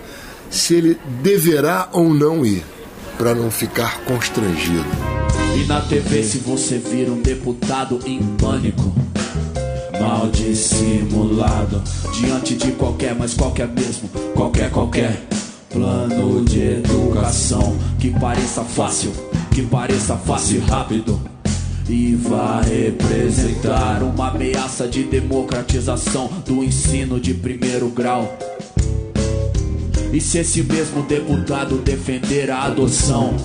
se 0.49 0.75
ele 0.75 0.97
deverá 1.21 1.89
ou 1.91 2.13
não 2.13 2.45
ir, 2.45 2.63
para 3.17 3.35
não 3.35 3.51
ficar 3.51 3.99
constrangido. 4.01 4.85
E 5.55 5.65
na 5.65 5.81
TV, 5.81 6.23
se 6.23 6.37
você 6.37 6.77
vir 6.77 7.09
um 7.09 7.21
deputado 7.21 7.99
em 8.05 8.21
pânico 8.37 8.93
mal 9.99 10.27
dissimulado 10.29 11.81
diante 12.19 12.55
de 12.55 12.71
qualquer, 12.73 13.15
mas 13.15 13.33
qualquer 13.33 13.67
mesmo, 13.67 14.09
qualquer, 14.33 14.69
qualquer 14.71 15.27
plano 15.69 16.43
de 16.43 16.59
educação 16.59 17.77
que 17.99 18.11
pareça 18.11 18.63
fácil, 18.63 19.11
que 19.53 19.61
pareça 19.61 20.15
fácil 20.15 20.57
e 20.57 20.59
rápido. 20.59 21.21
E 21.89 22.15
vai 22.15 22.65
representar 22.65 24.03
uma 24.03 24.27
ameaça 24.27 24.87
de 24.87 25.03
democratização 25.03 26.29
do 26.45 26.61
ensino 26.61 27.17
de 27.17 27.33
primeiro 27.33 27.87
grau. 27.89 28.37
E 30.11 30.19
se 30.19 30.39
esse 30.39 30.63
mesmo 30.63 31.03
deputado 31.03 31.77
defender 31.77 32.51
a 32.51 32.63
adoção, 32.63 33.35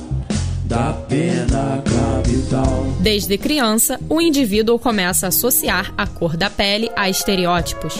da 0.72 0.94
pena 1.06 1.82
capital. 1.84 2.86
Desde 2.98 3.36
criança, 3.36 4.00
o 4.08 4.22
indivíduo 4.22 4.78
começa 4.78 5.26
a 5.26 5.28
associar 5.28 5.92
a 5.98 6.06
cor 6.06 6.34
da 6.34 6.48
pele 6.48 6.90
a 6.96 7.10
estereótipos. 7.10 7.94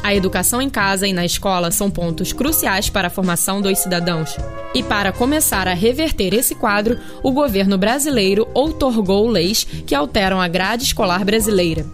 A 0.00 0.14
educação 0.14 0.62
em 0.62 0.70
casa 0.70 1.08
e 1.08 1.12
na 1.12 1.24
escola 1.24 1.72
são 1.72 1.90
pontos 1.90 2.32
cruciais 2.32 2.88
para 2.88 3.08
a 3.08 3.10
formação 3.10 3.60
dos 3.60 3.80
cidadãos. 3.80 4.36
E 4.72 4.80
para 4.80 5.10
começar 5.10 5.66
a 5.66 5.74
reverter 5.74 6.32
esse 6.34 6.54
quadro, 6.54 7.00
o 7.20 7.32
governo 7.32 7.76
brasileiro 7.76 8.46
outorgou 8.54 9.26
leis 9.26 9.64
que 9.64 9.94
alteram 9.94 10.40
a 10.40 10.46
grade 10.46 10.84
escolar 10.84 11.24
brasileira. 11.24 11.84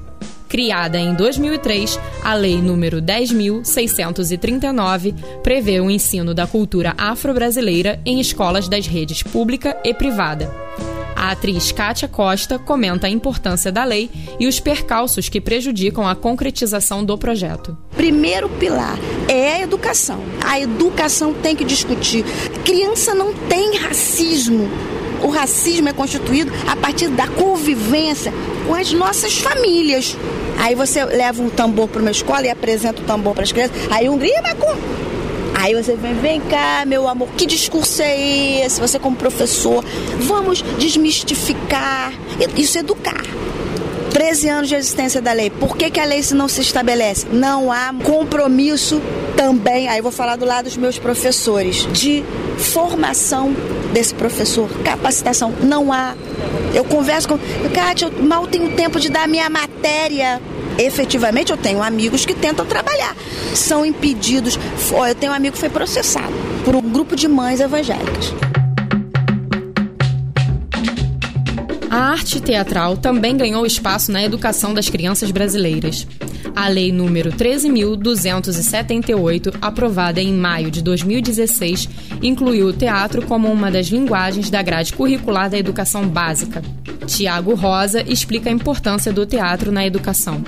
Criada 0.51 0.99
em 0.99 1.15
2003, 1.15 1.99
a 2.25 2.35
Lei 2.35 2.57
nº 2.57 3.01
10.639 3.01 5.15
prevê 5.45 5.81
o 5.81 5.89
ensino 5.89 6.35
da 6.35 6.45
cultura 6.45 6.93
afro-brasileira 6.99 8.01
em 8.05 8.19
escolas 8.19 8.69
das 8.69 8.89
redes 8.89 9.23
pública 9.23 9.77
e 9.85 9.95
privada. 9.95 10.53
A 11.15 11.31
atriz 11.31 11.71
Kátia 11.71 12.09
Costa 12.09 12.59
comenta 12.59 13.07
a 13.07 13.11
importância 13.11 13.71
da 13.71 13.85
lei 13.85 14.11
e 14.41 14.49
os 14.49 14.59
percalços 14.59 15.29
que 15.29 15.41
prejudicam 15.41 16.09
a 16.09 16.17
concretização 16.17 17.05
do 17.05 17.17
projeto. 17.17 17.79
Primeiro 17.95 18.49
pilar 18.49 18.99
é 19.29 19.53
a 19.53 19.61
educação. 19.61 20.19
A 20.45 20.59
educação 20.59 21.33
tem 21.33 21.55
que 21.55 21.65
discutir. 21.65 22.25
Criança 22.65 23.15
não 23.15 23.33
tem 23.35 23.77
racismo. 23.77 24.69
O 25.23 25.29
racismo 25.29 25.89
é 25.89 25.93
constituído 25.93 26.51
a 26.67 26.75
partir 26.75 27.07
da 27.09 27.29
convivência 27.29 28.33
com 28.67 28.75
as 28.75 28.93
nossas 28.93 29.39
famílias. 29.39 30.17
Aí 30.61 30.75
você 30.75 31.05
leva 31.05 31.43
um 31.43 31.49
tambor 31.49 31.89
para 31.89 32.03
uma 32.03 32.11
escola 32.11 32.43
e 32.43 32.51
apresenta 32.51 33.01
o 33.01 33.05
tambor 33.05 33.35
para 33.35 33.45
as 33.45 33.51
crianças. 33.51 33.75
Aí 33.91 34.09
um 34.09 34.19
grita, 34.19 34.55
com 34.55 34.77
Aí 35.55 35.75
você 35.75 35.95
vem, 35.95 36.15
vem 36.15 36.41
cá, 36.41 36.85
meu 36.87 37.09
amor, 37.09 37.29
que 37.37 37.45
discurso 37.45 38.01
é 38.01 38.65
esse? 38.65 38.81
Você 38.81 38.99
como 38.99 39.17
professor, 39.17 39.85
vamos 40.19 40.63
desmistificar. 40.79 42.13
Isso 42.57 42.79
é 42.79 42.81
educar. 42.81 43.23
13 44.11 44.49
anos 44.49 44.69
de 44.69 44.75
existência 44.75 45.21
da 45.21 45.33
lei. 45.33 45.51
Por 45.51 45.77
que, 45.77 45.91
que 45.91 46.01
a 46.01 46.05
lei 46.05 46.21
não 46.35 46.49
se 46.49 46.61
estabelece? 46.61 47.27
Não 47.33 47.71
há 47.71 47.95
compromisso 48.05 49.01
também, 49.37 49.89
aí 49.89 50.01
vou 50.01 50.13
falar 50.13 50.37
do 50.37 50.45
lado 50.45 50.65
dos 50.65 50.77
meus 50.77 50.99
professores, 50.99 51.87
de 51.93 52.25
formação 52.59 53.55
desse 53.93 54.15
professor, 54.15 54.69
capacitação. 54.85 55.53
Não 55.63 55.93
há. 55.93 56.15
Eu 56.75 56.85
converso 56.85 57.29
com. 57.29 57.39
Kátia, 57.73 58.07
eu 58.07 58.23
mal 58.23 58.47
tenho 58.47 58.75
tempo 58.75 59.01
de 59.01 59.09
dar 59.09 59.27
minha 59.29 59.49
matéria 59.49 60.41
efetivamente 60.79 61.51
eu 61.53 61.57
tenho 61.57 61.83
amigos 61.83 62.25
que 62.25 62.35
tentam 62.35 62.65
trabalhar, 62.67 63.15
são 63.55 63.85
impedidos. 63.85 64.59
Eu 65.07 65.15
tenho 65.15 65.33
um 65.33 65.35
amigo 65.35 65.55
que 65.55 65.61
foi 65.61 65.71
processado 65.71 66.33
por 66.65 66.75
um 66.75 66.83
grupo 66.83 67.17
de 67.17 67.29
mães 67.29 67.61
evangélicas. 67.61 68.33
A 71.91 72.13
arte 72.13 72.41
teatral 72.41 72.97
também 72.97 73.37
ganhou 73.37 73.67
espaço 73.67 74.13
na 74.13 74.23
educação 74.23 74.73
das 74.73 74.89
crianças 74.89 75.31
brasileiras. 75.31 76.07
A 76.61 76.69
Lei 76.69 76.93
número 76.93 77.33
13.278, 77.33 79.57
aprovada 79.63 80.21
em 80.21 80.35
maio 80.35 80.71
de 80.71 80.83
2016, 80.83 81.89
incluiu 82.23 82.67
o 82.67 82.73
teatro 82.75 83.23
como 83.23 83.51
uma 83.51 83.71
das 83.71 83.87
linguagens 83.87 84.51
da 84.51 84.61
grade 84.61 84.93
curricular 84.93 85.49
da 85.49 85.57
educação 85.57 86.07
básica. 86.07 86.63
Tiago 87.07 87.55
Rosa 87.55 88.05
explica 88.07 88.51
a 88.51 88.53
importância 88.53 89.11
do 89.11 89.25
teatro 89.25 89.73
na 89.73 89.87
educação. 89.87 90.45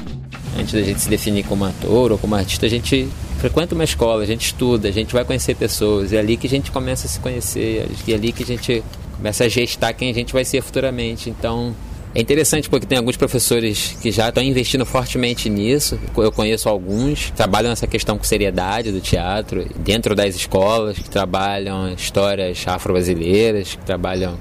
Antes 0.55 0.75
da 0.75 0.83
gente 0.83 1.01
se 1.01 1.09
definir 1.09 1.45
como 1.45 1.65
ator 1.65 2.13
ou 2.13 2.19
como 2.19 2.35
artista, 2.35 2.67
a 2.67 2.69
gente 2.69 3.09
frequenta 3.39 3.75
uma 3.75 3.85
escola, 3.85 4.23
a 4.23 4.27
gente 4.27 4.45
estuda, 4.45 4.89
a 4.89 4.93
gente 4.93 5.15
vai 5.15 5.25
conhecer 5.25 5.57
pessoas. 5.57 6.13
É 6.13 6.19
ali 6.19 6.37
que 6.37 6.47
a 6.47 6.51
gente 6.51 6.71
começa 6.71 7.07
a 7.07 7.09
se 7.09 7.19
conhecer, 7.21 7.89
é 8.07 8.13
ali 8.13 8.33
que 8.33 8.43
a 8.43 8.47
gente 8.47 8.85
começa 9.17 9.45
a 9.45 9.49
gestar 9.49 9.95
quem 9.95 10.11
a 10.11 10.15
gente 10.15 10.31
vai 10.31 10.45
ser 10.45 10.61
futuramente. 10.61 11.31
Então, 11.31 11.75
é 12.15 12.21
interessante 12.21 12.69
porque 12.69 12.87
tem 12.87 12.99
alguns 12.99 13.17
professores 13.17 13.97
que 14.03 14.11
já 14.11 14.29
estão 14.29 14.43
investindo 14.43 14.85
fortemente 14.85 15.49
nisso. 15.49 15.99
Eu 16.17 16.31
conheço 16.31 16.69
alguns 16.69 17.27
que 17.27 17.33
trabalham 17.33 17.73
essa 17.73 17.87
questão 17.87 18.19
com 18.19 18.25
seriedade 18.25 18.93
do 18.93 19.01
teatro 19.01 19.67
dentro 19.79 20.15
das 20.15 20.35
escolas, 20.35 20.99
que 20.99 21.09
trabalham 21.09 21.91
histórias 21.95 22.63
afro-brasileiras, 22.67 23.77
que 23.77 23.85
trabalham 23.85 24.39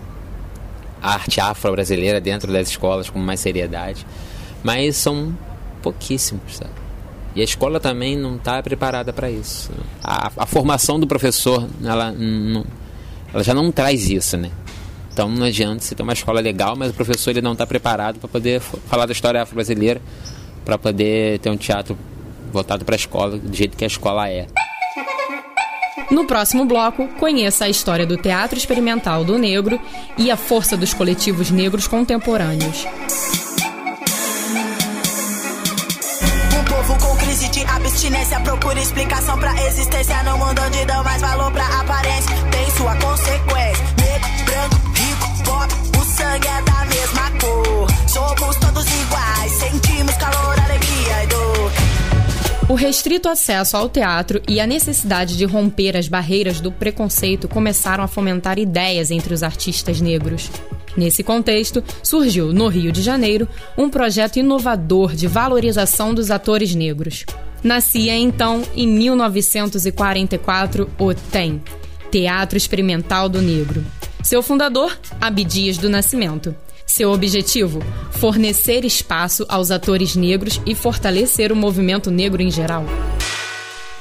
arte 1.02 1.40
afro-brasileira 1.40 2.20
dentro 2.20 2.52
das 2.52 2.70
escolas 2.70 3.10
com 3.10 3.20
mais 3.20 3.40
seriedade. 3.40 4.06
Mas 4.62 4.98
são 4.98 5.34
pouquíssimos, 5.82 6.58
sabe? 6.58 6.72
E 7.34 7.40
a 7.40 7.44
escola 7.44 7.80
também 7.80 8.18
não 8.18 8.36
está 8.36 8.62
preparada 8.62 9.14
para 9.14 9.32
isso. 9.32 9.72
A, 10.04 10.30
a, 10.36 10.46
formação 10.46 11.00
do 11.00 11.08
professor, 11.08 11.66
ela, 11.82 12.14
ela 13.34 13.44
já 13.44 13.54
não 13.54 13.72
traz 13.72 14.10
isso, 14.10 14.36
né? 14.36 14.52
Então 15.22 15.30
não 15.30 15.46
adianta 15.46 15.84
você 15.84 15.94
ter 15.94 16.02
uma 16.02 16.14
escola 16.14 16.42
legal, 16.42 16.76
mas 16.76 16.90
o 16.90 16.96
professor 16.96 17.30
ele 17.30 17.44
não 17.44 17.52
está 17.52 17.68
preparado 17.68 18.18
para 18.18 18.28
poder 18.28 18.60
falar 18.60 19.06
da 19.06 19.12
história 19.12 19.40
afro-brasileira, 19.40 20.02
para 20.66 20.80
poder 20.80 21.38
ter 21.38 21.52
um 21.52 21.58
teatro 21.58 21.96
voltado 22.52 22.84
para 22.84 22.96
a 22.96 22.98
escola, 22.98 23.38
do 23.38 23.56
jeito 23.56 23.78
que 23.78 23.84
a 23.84 23.88
escola 23.88 24.28
é. 24.28 24.48
No 26.10 26.26
próximo 26.26 26.66
bloco, 26.66 27.08
conheça 27.20 27.66
a 27.66 27.70
história 27.70 28.04
do 28.04 28.18
teatro 28.18 28.58
experimental 28.58 29.24
do 29.24 29.38
negro 29.38 29.80
e 30.18 30.32
a 30.32 30.36
força 30.36 30.76
dos 30.76 30.92
coletivos 30.92 31.52
negros 31.52 31.88
contemporâneos. 31.88 32.88
abstinência 38.02 38.40
procura 38.40 38.80
explicação 38.80 39.38
pra 39.38 39.54
existência 39.68 40.24
no 40.24 40.38
mundo 40.38 40.62
onde 40.66 40.86
dão 40.86 41.04
mais 41.04 41.22
valor 41.22 41.52
pra 41.52 41.66
aparência. 41.80 42.36
Tem 42.52 42.72
sua 42.72 42.96
consequência. 42.96 43.61
Sangue 46.32 46.48
é 46.48 46.62
da 46.62 46.86
mesma 46.86 47.32
cor. 47.40 47.88
Somos 48.08 48.56
todos 48.58 48.86
iguais, 48.86 49.52
sentimos 49.52 50.16
calor, 50.16 50.58
alegria 50.60 51.24
e 51.24 51.28
dor. 51.28 51.72
O 52.70 52.74
restrito 52.74 53.28
acesso 53.28 53.76
ao 53.76 53.90
teatro 53.90 54.42
e 54.48 54.62
a 54.62 54.68
necessidade 54.68 55.38
de 55.38 55.44
romper 55.44 55.98
as 55.98 56.08
barreiras 56.08 56.62
do 56.62 56.72
preconceito 56.72 57.50
começaram 57.50 58.04
a 58.04 58.08
fomentar 58.08 58.58
ideias 58.58 59.12
entre 59.12 59.34
os 59.34 59.44
artistas 59.44 60.00
negros. 60.00 60.50
Nesse 60.96 61.22
contexto, 61.24 61.84
surgiu, 62.02 62.54
no 62.54 62.68
Rio 62.68 62.92
de 62.92 63.02
Janeiro, 63.02 63.48
um 63.78 63.90
projeto 63.90 64.38
inovador 64.38 65.14
de 65.14 65.28
valorização 65.28 66.14
dos 66.14 66.32
atores 66.32 66.74
negros. 66.76 67.26
Nascia 67.64 68.16
então, 68.16 68.64
em 68.76 68.88
1944, 68.88 70.90
o 70.98 71.14
TEM 71.14 71.62
Teatro 72.10 72.58
Experimental 72.58 73.30
do 73.30 73.42
Negro. 73.42 73.86
Seu 74.24 74.44
fundador, 74.44 74.98
Abdias 75.20 75.78
do 75.78 75.90
Nascimento. 75.90 76.56
Seu 76.86 77.12
objetivo: 77.12 77.80
fornecer 78.12 78.86
espaço 78.86 79.46
aos 79.50 79.72
atores 79.72 80.16
negros 80.16 80.62
e 80.66 80.76
fortalecer 80.76 81.52
o 81.52 81.56
movimento 81.56 82.12
negro 82.12 82.42
em 82.42 82.52
geral. 82.52 82.86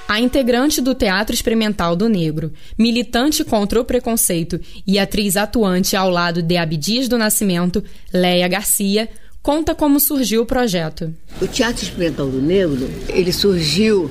A 0.06 0.20
integrante 0.20 0.80
do 0.80 0.94
Teatro 0.94 1.34
Experimental 1.34 1.96
do 1.96 2.08
Negro, 2.08 2.52
militante 2.76 3.44
contra 3.44 3.80
o 3.80 3.84
preconceito 3.84 4.60
e 4.86 4.98
atriz 4.98 5.36
atuante 5.36 5.96
ao 5.96 6.10
lado 6.10 6.42
de 6.42 6.56
Abdias 6.56 7.08
do 7.08 7.16
Nascimento, 7.16 7.82
Leia 8.12 8.48
Garcia, 8.48 9.08
conta 9.40 9.74
como 9.74 10.00
surgiu 10.00 10.42
o 10.42 10.46
projeto. 10.46 11.14
O 11.40 11.46
Teatro 11.46 11.84
Experimental 11.84 12.26
do 12.26 12.42
Negro, 12.42 12.90
ele 13.08 13.32
surgiu 13.32 14.10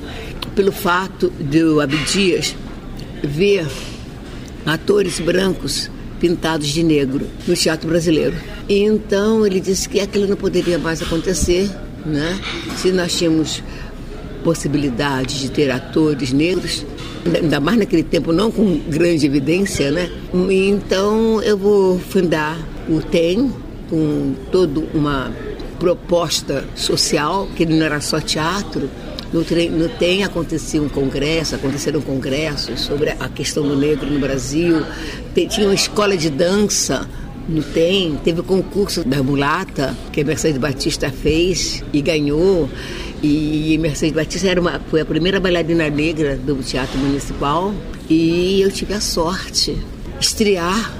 pelo 0.55 0.71
fato 0.71 1.29
de 1.31 1.63
o 1.63 1.81
Abdias 1.81 2.55
ver 3.21 3.67
atores 4.65 5.19
brancos 5.19 5.91
pintados 6.19 6.67
de 6.67 6.83
negro 6.83 7.25
no 7.47 7.55
teatro 7.55 7.88
brasileiro. 7.88 8.35
E 8.67 8.79
então 8.83 9.45
ele 9.45 9.59
disse 9.59 9.88
que 9.88 9.99
aquilo 9.99 10.27
não 10.27 10.35
poderia 10.35 10.77
mais 10.77 11.01
acontecer, 11.01 11.69
né? 12.05 12.39
Se 12.77 12.91
nós 12.91 13.17
tínhamos 13.17 13.63
possibilidade 14.43 15.39
de 15.39 15.51
ter 15.51 15.69
atores 15.69 16.31
negros, 16.31 16.85
ainda 17.25 17.59
mais 17.59 17.77
naquele 17.77 18.03
tempo 18.03 18.31
não 18.31 18.51
com 18.51 18.79
grande 18.88 19.25
evidência, 19.25 19.91
né? 19.91 20.09
Então 20.49 21.41
eu 21.41 21.57
vou 21.57 21.99
fundar 21.99 22.57
o 22.88 23.01
TEM, 23.01 23.51
com 23.89 24.35
toda 24.51 24.81
uma 24.93 25.31
proposta 25.79 26.65
social, 26.75 27.47
que 27.55 27.65
não 27.65 27.83
era 27.83 27.99
só 28.01 28.19
teatro. 28.19 28.89
No, 29.31 29.41
no 29.41 29.89
TEM 29.89 30.24
acontecia 30.24 30.81
um 30.81 30.89
congresso, 30.89 31.55
aconteceram 31.55 32.01
congressos 32.01 32.81
sobre 32.81 33.12
a 33.12 33.29
questão 33.29 33.63
do 33.63 33.75
negro 33.75 34.09
no 34.09 34.19
Brasil. 34.19 34.83
Tinha 35.50 35.67
uma 35.67 35.75
escola 35.75 36.17
de 36.17 36.29
dança 36.29 37.07
no 37.48 37.63
TEM, 37.63 38.19
teve 38.24 38.41
o 38.41 38.43
concurso 38.43 39.03
da 39.03 39.21
mulata, 39.24 39.95
que 40.12 40.21
a 40.21 40.24
Mercedes 40.24 40.57
Batista 40.57 41.12
fez 41.12 41.83
e 41.91 42.01
ganhou. 42.01 42.69
E 43.21 43.77
Mercedes 43.79 44.15
Batista 44.15 44.48
era 44.48 44.62
uma, 44.62 44.79
foi 44.89 45.01
a 45.01 45.05
primeira 45.05 45.39
bailarina 45.39 45.89
negra 45.89 46.36
do 46.38 46.55
Teatro 46.63 46.98
Municipal. 46.98 47.74
E 48.09 48.62
eu 48.62 48.71
tive 48.71 48.93
a 48.93 49.01
sorte 49.01 49.74
de 49.74 50.25
estrear 50.25 50.93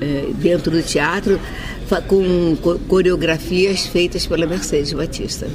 é, 0.00 0.30
dentro 0.34 0.70
do 0.70 0.82
teatro 0.82 1.38
com 2.08 2.56
coreografias 2.88 3.86
feitas 3.86 4.26
pela 4.26 4.46
Mercedes 4.46 4.92
Batista. 4.92 5.46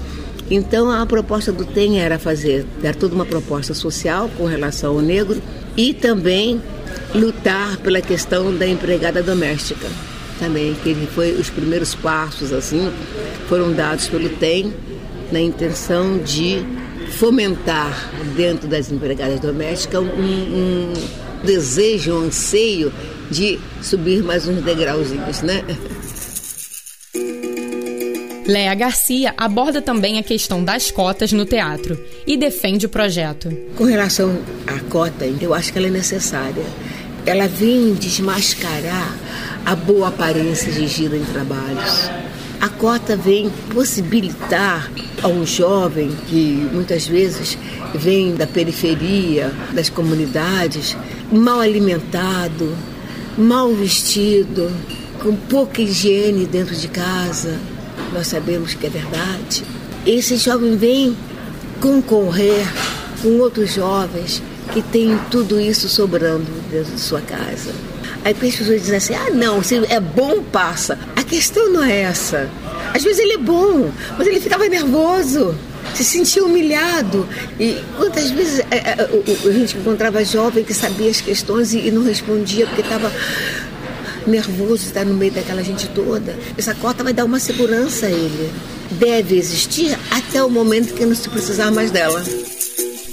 Então 0.49 0.89
a 0.89 1.05
proposta 1.05 1.51
do 1.51 1.63
TEM 1.63 1.99
era 1.99 2.17
fazer, 2.17 2.65
dar 2.81 2.95
toda 2.95 3.13
uma 3.13 3.25
proposta 3.25 3.73
social 3.73 4.29
com 4.37 4.45
relação 4.45 4.93
ao 4.95 5.01
negro 5.01 5.41
e 5.77 5.93
também 5.93 6.61
lutar 7.13 7.77
pela 7.77 8.01
questão 8.01 8.55
da 8.55 8.67
empregada 8.67 9.21
doméstica. 9.21 9.87
Também, 10.39 10.73
que 10.81 10.89
ele 10.89 11.07
foi 11.07 11.33
os 11.33 11.49
primeiros 11.49 11.93
passos 11.93 12.51
assim 12.53 12.91
foram 13.47 13.73
dados 13.73 14.07
pelo 14.07 14.29
TEM 14.29 14.73
na 15.31 15.39
intenção 15.39 16.17
de 16.19 16.63
fomentar 17.11 18.11
dentro 18.35 18.67
das 18.67 18.91
empregadas 18.91 19.39
domésticas 19.39 20.01
um, 20.01 20.07
um 20.07 20.93
desejo, 21.43 22.13
um 22.13 22.25
anseio 22.25 22.91
de 23.29 23.59
subir 23.81 24.23
mais 24.23 24.47
uns 24.47 24.61
degrauzinhos, 24.61 25.41
né? 25.41 25.63
Léa 28.49 28.73
Garcia 28.73 29.31
aborda 29.37 29.79
também 29.79 30.17
a 30.17 30.23
questão 30.23 30.63
das 30.63 30.89
cotas 30.89 31.31
no 31.31 31.45
teatro 31.45 32.03
e 32.25 32.35
defende 32.35 32.87
o 32.87 32.89
projeto. 32.89 33.55
Com 33.75 33.83
relação 33.83 34.39
à 34.65 34.79
cota, 34.89 35.23
eu 35.39 35.53
acho 35.53 35.71
que 35.71 35.77
ela 35.77 35.85
é 35.85 35.91
necessária. 35.91 36.63
Ela 37.27 37.47
vem 37.47 37.93
desmascarar 37.93 39.15
a 39.63 39.75
boa 39.75 40.07
aparência 40.07 40.71
de 40.71 40.87
giro 40.87 41.15
em 41.15 41.23
trabalhos. 41.25 42.09
A 42.59 42.69
cota 42.69 43.15
vem 43.15 43.51
possibilitar 43.71 44.91
a 45.21 45.27
um 45.27 45.45
jovem 45.45 46.09
que 46.27 46.67
muitas 46.73 47.05
vezes 47.05 47.55
vem 47.93 48.33
da 48.33 48.47
periferia, 48.47 49.53
das 49.73 49.89
comunidades, 49.91 50.97
mal 51.31 51.59
alimentado, 51.59 52.75
mal 53.37 53.71
vestido, 53.75 54.71
com 55.21 55.35
pouca 55.35 55.83
higiene 55.83 56.47
dentro 56.47 56.75
de 56.75 56.87
casa, 56.87 57.59
nós 58.13 58.27
sabemos 58.27 58.73
que 58.73 58.87
é 58.87 58.89
verdade. 58.89 59.63
Esse 60.05 60.37
jovem 60.37 60.75
vem 60.77 61.17
concorrer 61.79 62.65
com 63.21 63.39
outros 63.39 63.73
jovens 63.73 64.41
que 64.73 64.81
têm 64.81 65.17
tudo 65.31 65.59
isso 65.59 65.89
sobrando 65.89 66.45
dentro 66.71 66.93
de 66.93 67.01
sua 67.01 67.21
casa. 67.21 67.71
Aí 68.23 68.33
as 68.33 68.37
pessoas 68.37 68.81
dizem 68.81 68.97
assim: 68.97 69.13
ah, 69.13 69.29
não, 69.31 69.63
se 69.63 69.75
é 69.89 69.99
bom, 69.99 70.43
passa. 70.43 70.97
A 71.15 71.23
questão 71.23 71.71
não 71.71 71.83
é 71.83 72.01
essa. 72.01 72.49
Às 72.93 73.03
vezes 73.03 73.19
ele 73.19 73.33
é 73.33 73.37
bom, 73.37 73.91
mas 74.17 74.27
ele 74.27 74.39
ficava 74.39 74.67
nervoso, 74.67 75.55
se 75.93 76.03
sentia 76.03 76.43
humilhado. 76.43 77.27
E 77.59 77.77
quantas 77.97 78.31
vezes 78.31 78.61
a, 78.61 78.63
a, 78.63 79.47
a, 79.47 79.51
gente 79.53 79.77
encontrava 79.77 80.23
jovem 80.25 80.63
que 80.63 80.73
sabia 80.73 81.09
as 81.09 81.21
questões 81.21 81.73
e 81.73 81.91
não 81.91 82.03
respondia 82.03 82.65
porque 82.65 82.81
estava 82.81 83.11
nervoso 84.27 84.85
estar 84.85 85.05
no 85.05 85.13
meio 85.13 85.31
daquela 85.31 85.63
gente 85.63 85.87
toda. 85.89 86.37
Essa 86.57 86.73
cota 86.75 87.03
vai 87.03 87.13
dar 87.13 87.25
uma 87.25 87.39
segurança 87.39 88.07
a 88.07 88.11
ele. 88.11 88.51
Deve 88.91 89.37
existir 89.37 89.97
até 90.09 90.43
o 90.43 90.49
momento 90.49 90.93
que 90.93 91.05
não 91.05 91.15
se 91.15 91.29
precisar 91.29 91.71
mais 91.71 91.91
dela. 91.91 92.23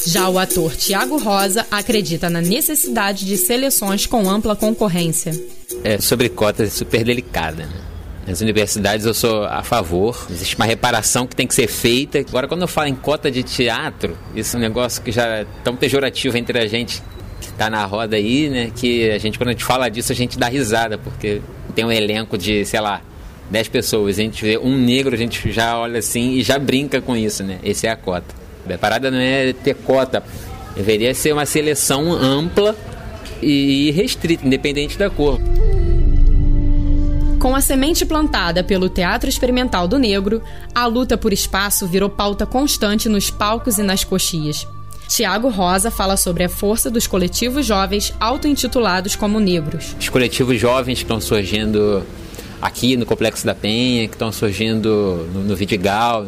Já 0.06 0.28
o 0.28 0.38
ator 0.38 0.74
Tiago 0.76 1.18
Rosa 1.18 1.66
acredita 1.70 2.30
na 2.30 2.40
necessidade 2.40 3.26
de 3.26 3.36
seleções 3.36 4.06
com 4.06 4.30
ampla 4.30 4.54
concorrência. 4.54 5.32
É, 5.82 6.00
sobre 6.00 6.28
cotas 6.28 6.68
é 6.68 6.70
super 6.70 7.02
delicada. 7.02 7.66
Né? 7.66 7.72
Nas 8.26 8.40
universidades 8.40 9.04
eu 9.04 9.14
sou 9.14 9.44
a 9.44 9.62
favor, 9.62 10.26
existe 10.30 10.56
uma 10.56 10.64
reparação 10.64 11.26
que 11.26 11.34
tem 11.36 11.46
que 11.46 11.54
ser 11.54 11.68
feita. 11.68 12.18
Agora, 12.18 12.48
quando 12.48 12.62
eu 12.62 12.68
falo 12.68 12.88
em 12.88 12.94
cota 12.94 13.30
de 13.30 13.42
teatro, 13.42 14.16
isso 14.34 14.56
é 14.56 14.58
um 14.58 14.62
negócio 14.62 15.02
que 15.02 15.12
já 15.12 15.26
é 15.26 15.46
tão 15.62 15.76
pejorativo 15.76 16.36
entre 16.36 16.58
a 16.58 16.66
gente 16.66 17.02
tá 17.56 17.70
na 17.70 17.84
roda 17.84 18.16
aí, 18.16 18.48
né? 18.48 18.70
Que 18.74 19.10
a 19.10 19.18
gente, 19.18 19.38
quando 19.38 19.48
a 19.48 19.52
gente 19.52 19.64
fala 19.64 19.88
disso, 19.88 20.12
a 20.12 20.14
gente 20.14 20.38
dá 20.38 20.48
risada, 20.48 20.98
porque 20.98 21.40
tem 21.74 21.84
um 21.84 21.92
elenco 21.92 22.36
de, 22.36 22.64
sei 22.64 22.80
lá, 22.80 23.00
10 23.50 23.68
pessoas, 23.68 24.18
a 24.18 24.22
gente 24.22 24.44
vê 24.44 24.58
um 24.58 24.76
negro, 24.76 25.14
a 25.14 25.18
gente 25.18 25.50
já 25.52 25.78
olha 25.78 25.98
assim 25.98 26.32
e 26.32 26.42
já 26.42 26.58
brinca 26.58 27.00
com 27.00 27.16
isso, 27.16 27.42
né? 27.44 27.58
Esse 27.62 27.86
é 27.86 27.90
a 27.90 27.96
cota. 27.96 28.34
A 28.68 28.78
parada 28.78 29.10
não 29.10 29.18
é 29.18 29.52
ter 29.52 29.74
cota, 29.74 30.22
deveria 30.74 31.14
ser 31.14 31.32
uma 31.32 31.46
seleção 31.46 32.12
ampla 32.12 32.74
e 33.40 33.90
restrita, 33.92 34.46
independente 34.46 34.98
da 34.98 35.08
cor. 35.08 35.38
Com 37.38 37.54
a 37.54 37.60
semente 37.60 38.04
plantada 38.04 38.64
pelo 38.64 38.88
Teatro 38.88 39.28
Experimental 39.28 39.86
do 39.86 39.98
Negro, 39.98 40.42
a 40.74 40.86
luta 40.86 41.16
por 41.16 41.32
espaço 41.32 41.86
virou 41.86 42.10
pauta 42.10 42.44
constante 42.44 43.08
nos 43.08 43.30
palcos 43.30 43.78
e 43.78 43.82
nas 43.82 44.02
coxias. 44.02 44.66
Tiago 45.08 45.48
Rosa 45.48 45.90
fala 45.90 46.16
sobre 46.16 46.44
a 46.44 46.48
força 46.48 46.90
dos 46.90 47.06
coletivos 47.06 47.64
jovens 47.64 48.12
auto-intitulados 48.18 49.14
como 49.14 49.38
negros. 49.38 49.96
Os 49.98 50.08
coletivos 50.08 50.60
jovens 50.60 50.98
que 50.98 51.04
estão 51.04 51.20
surgindo 51.20 52.04
aqui 52.60 52.96
no 52.96 53.06
Complexo 53.06 53.46
da 53.46 53.54
Penha, 53.54 54.08
que 54.08 54.14
estão 54.14 54.32
surgindo 54.32 55.28
no, 55.32 55.44
no 55.44 55.56
Vidigal, 55.56 56.26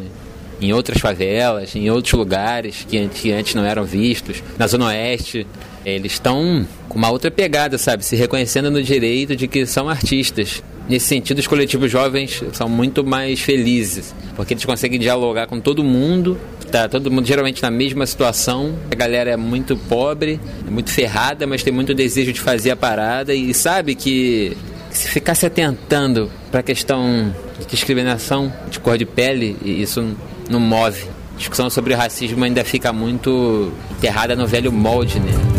em 0.61 0.73
outras 0.73 0.99
favelas, 0.99 1.75
em 1.75 1.89
outros 1.89 2.13
lugares 2.13 2.85
que 2.87 3.31
antes 3.31 3.55
não 3.55 3.63
eram 3.63 3.83
vistos, 3.83 4.43
na 4.57 4.67
Zona 4.67 4.87
Oeste. 4.87 5.47
Eles 5.85 6.13
estão 6.13 6.67
com 6.87 6.97
uma 6.97 7.09
outra 7.09 7.31
pegada, 7.31 7.77
sabe? 7.77 8.03
Se 8.03 8.15
reconhecendo 8.15 8.69
no 8.69 8.83
direito 8.83 9.35
de 9.35 9.47
que 9.47 9.65
são 9.65 9.89
artistas. 9.89 10.61
Nesse 10.89 11.05
sentido, 11.05 11.37
os 11.37 11.47
coletivos 11.47 11.91
jovens 11.91 12.43
são 12.51 12.67
muito 12.67 13.05
mais 13.05 13.39
felizes, 13.39 14.13
porque 14.35 14.53
eles 14.53 14.65
conseguem 14.65 14.99
dialogar 14.99 15.47
com 15.47 15.59
todo 15.59 15.83
mundo 15.83 16.37
tá 16.69 16.87
todo 16.87 17.11
mundo 17.11 17.25
geralmente 17.25 17.61
na 17.61 17.71
mesma 17.71 18.05
situação. 18.05 18.75
A 18.91 18.95
galera 18.95 19.31
é 19.31 19.37
muito 19.37 19.75
pobre, 19.75 20.39
é 20.65 20.69
muito 20.69 20.91
ferrada, 20.91 21.45
mas 21.45 21.63
tem 21.63 21.73
muito 21.73 21.93
desejo 21.93 22.31
de 22.31 22.39
fazer 22.39 22.71
a 22.71 22.75
parada 22.75 23.33
e 23.33 23.53
sabe 23.53 23.95
que 23.95 24.55
se 24.91 25.07
ficar 25.09 25.35
se 25.35 25.45
atentando 25.45 26.31
para 26.51 26.61
a 26.61 26.63
questão 26.63 27.33
de 27.59 27.65
discriminação 27.65 28.51
de 28.69 28.79
cor 28.79 28.97
de 28.97 29.05
pele, 29.05 29.57
isso 29.63 30.15
não 30.49 30.59
move. 30.59 31.05
A 31.35 31.37
discussão 31.37 31.69
sobre 31.69 31.93
racismo 31.93 32.43
ainda 32.43 32.63
fica 32.63 32.91
muito 32.93 33.71
enterrada 33.91 34.35
no 34.35 34.45
velho 34.45 34.71
molde, 34.71 35.19
né? 35.19 35.58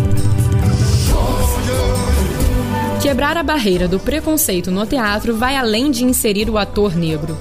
Quebrar 3.03 3.35
a 3.39 3.43
barreira 3.43 3.89
do 3.89 3.99
preconceito 3.99 4.71
no 4.71 4.85
teatro 4.85 5.35
vai 5.35 5.57
além 5.57 5.91
de 5.91 6.05
inserir 6.05 6.51
o 6.51 6.59
ator 6.59 6.95
negro. 6.95 7.35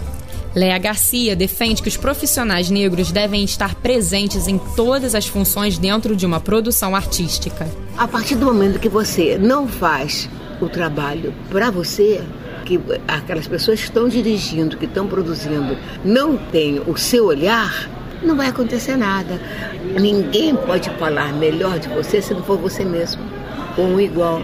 Léa 0.55 0.77
Garcia 0.77 1.35
defende 1.35 1.81
que 1.81 1.89
os 1.89 1.97
profissionais 1.97 2.69
negros 2.69 3.11
devem 3.11 3.43
estar 3.43 3.75
presentes 3.75 4.47
em 4.47 4.57
todas 4.57 5.13
as 5.13 5.27
funções 5.27 5.77
dentro 5.77 6.15
de 6.15 6.25
uma 6.25 6.39
produção 6.39 6.95
artística. 6.95 7.67
A 7.97 8.07
partir 8.07 8.35
do 8.35 8.45
momento 8.45 8.79
que 8.79 8.87
você 8.87 9.37
não 9.37 9.67
faz 9.67 10.29
o 10.61 10.69
trabalho 10.69 11.33
para 11.49 11.69
você, 11.69 12.21
que 12.65 12.79
aquelas 13.05 13.45
pessoas 13.45 13.79
que 13.79 13.87
estão 13.87 14.07
dirigindo, 14.07 14.77
que 14.77 14.85
estão 14.85 15.07
produzindo, 15.07 15.77
não 16.05 16.37
têm 16.37 16.81
o 16.87 16.95
seu 16.95 17.25
olhar, 17.25 17.89
não 18.23 18.37
vai 18.37 18.47
acontecer 18.47 18.95
nada. 18.95 19.41
Ninguém 19.99 20.55
pode 20.55 20.89
falar 20.91 21.33
melhor 21.33 21.79
de 21.79 21.89
você 21.89 22.21
se 22.21 22.33
não 22.33 22.43
for 22.43 22.57
você 22.57 22.85
mesmo, 22.85 23.21
ou 23.77 23.85
um 23.85 23.99
igual 23.99 24.41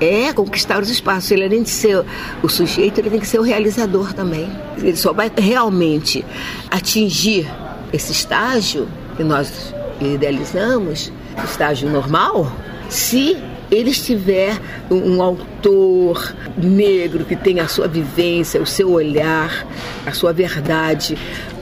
é 0.00 0.32
conquistar 0.32 0.80
os 0.82 0.88
espaços. 0.88 1.30
Ele, 1.30 1.44
além 1.44 1.62
de 1.62 1.70
ser 1.70 2.04
o 2.42 2.48
sujeito, 2.48 2.98
ele 2.98 3.10
tem 3.10 3.20
que 3.20 3.26
ser 3.26 3.38
o 3.38 3.42
realizador 3.42 4.12
também. 4.12 4.48
Ele 4.78 4.96
só 4.96 5.12
vai 5.12 5.30
realmente 5.36 6.24
atingir 6.70 7.46
esse 7.92 8.12
estágio 8.12 8.88
que 9.16 9.22
nós 9.22 9.74
idealizamos, 10.00 11.12
estágio 11.44 11.88
normal, 11.88 12.50
se 12.88 13.36
ele 13.70 13.90
estiver 13.90 14.58
um 14.90 15.22
autor 15.22 16.34
negro 16.56 17.24
que 17.24 17.36
tem 17.36 17.60
a 17.60 17.68
sua 17.68 17.86
vivência, 17.86 18.60
o 18.60 18.66
seu 18.66 18.90
olhar, 18.90 19.66
a 20.04 20.12
sua 20.12 20.32
verdade, 20.32 21.16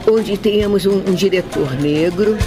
onde 0.09 0.35
tenhamos 0.37 0.85
um, 0.85 0.97
um 1.07 1.13
diretor 1.13 1.71
negro. 1.73 2.37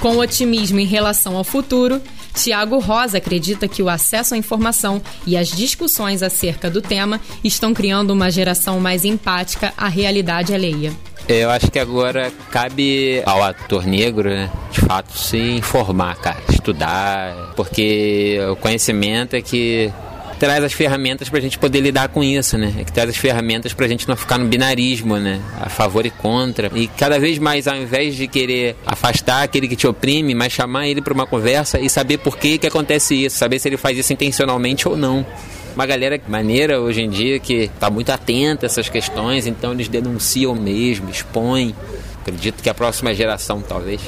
Com 0.00 0.16
otimismo 0.16 0.80
em 0.80 0.86
relação 0.86 1.36
ao 1.36 1.44
futuro, 1.44 2.00
Tiago 2.34 2.78
Rosa 2.78 3.18
acredita 3.18 3.68
que 3.68 3.82
o 3.82 3.88
acesso 3.88 4.34
à 4.34 4.36
informação 4.36 5.02
e 5.26 5.36
as 5.36 5.48
discussões 5.48 6.22
acerca 6.22 6.70
do 6.70 6.80
tema 6.80 7.20
estão 7.42 7.74
criando 7.74 8.10
uma 8.10 8.30
geração 8.30 8.80
mais 8.80 9.04
empática 9.04 9.72
à 9.76 9.88
realidade 9.88 10.54
alheia. 10.54 10.92
Eu 11.28 11.50
acho 11.50 11.70
que 11.70 11.78
agora 11.78 12.32
cabe 12.50 13.22
ao 13.24 13.42
ator 13.42 13.86
negro, 13.86 14.28
né, 14.28 14.50
de 14.72 14.80
fato, 14.80 15.16
se 15.16 15.38
informar, 15.38 16.16
cara, 16.16 16.42
estudar, 16.48 17.52
porque 17.54 18.38
o 18.50 18.56
conhecimento 18.56 19.34
é 19.34 19.42
que 19.42 19.92
traz 20.40 20.64
as 20.64 20.72
ferramentas 20.72 21.28
para 21.28 21.38
a 21.38 21.42
gente 21.42 21.58
poder 21.58 21.80
lidar 21.80 22.08
com 22.08 22.24
isso, 22.24 22.56
né? 22.56 22.74
É 22.78 22.84
que 22.84 22.90
traz 22.90 23.10
as 23.10 23.16
ferramentas 23.16 23.74
para 23.74 23.84
a 23.84 23.88
gente 23.88 24.08
não 24.08 24.16
ficar 24.16 24.38
no 24.38 24.46
binarismo, 24.46 25.18
né? 25.18 25.38
A 25.60 25.68
favor 25.68 26.06
e 26.06 26.10
contra. 26.10 26.70
E 26.74 26.88
cada 26.88 27.20
vez 27.20 27.38
mais, 27.38 27.68
ao 27.68 27.76
invés 27.76 28.16
de 28.16 28.26
querer 28.26 28.74
afastar 28.86 29.42
aquele 29.42 29.68
que 29.68 29.76
te 29.76 29.86
oprime, 29.86 30.34
mas 30.34 30.52
chamar 30.52 30.88
ele 30.88 31.02
para 31.02 31.12
uma 31.12 31.26
conversa 31.26 31.78
e 31.78 31.90
saber 31.90 32.18
por 32.18 32.38
que, 32.38 32.56
que 32.56 32.66
acontece 32.66 33.14
isso, 33.14 33.36
saber 33.36 33.58
se 33.58 33.68
ele 33.68 33.76
faz 33.76 33.98
isso 33.98 34.12
intencionalmente 34.14 34.88
ou 34.88 34.96
não 34.96 35.26
uma 35.74 35.86
galera 35.86 36.20
maneira 36.26 36.80
hoje 36.80 37.00
em 37.00 37.08
dia 37.08 37.38
que 37.38 37.70
está 37.74 37.88
muito 37.88 38.10
atenta 38.10 38.66
a 38.66 38.66
essas 38.66 38.88
questões, 38.88 39.46
então 39.46 39.72
eles 39.72 39.86
denunciam 39.88 40.54
mesmo, 40.54 41.08
expõem. 41.08 41.74
Acredito 42.20 42.60
que 42.60 42.68
a 42.68 42.74
próxima 42.74 43.14
geração, 43.14 43.62
talvez, 43.62 44.00